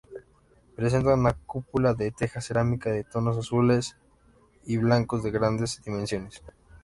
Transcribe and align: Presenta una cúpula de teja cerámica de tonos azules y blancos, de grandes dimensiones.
Presenta 0.75 1.13
una 1.13 1.33
cúpula 1.33 1.93
de 1.93 2.09
teja 2.09 2.41
cerámica 2.41 2.89
de 2.91 3.03
tonos 3.03 3.37
azules 3.37 3.97
y 4.65 4.77
blancos, 4.77 5.21
de 5.21 5.29
grandes 5.29 5.79
dimensiones. 5.83 6.41